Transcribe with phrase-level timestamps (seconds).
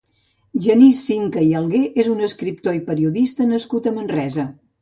[0.67, 4.49] Genís Sinca i Algué és un escriptor i periodista nascut a Manresa.